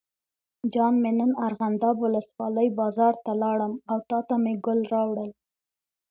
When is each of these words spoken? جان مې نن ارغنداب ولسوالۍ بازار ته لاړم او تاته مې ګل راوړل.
جان 0.73 0.93
مې 1.01 1.11
نن 1.19 1.31
ارغنداب 1.45 1.95
ولسوالۍ 2.01 2.67
بازار 2.79 3.13
ته 3.23 3.31
لاړم 3.41 3.73
او 3.91 3.97
تاته 4.09 4.35
مې 4.43 4.53
ګل 4.65 4.79
راوړل. 4.93 5.31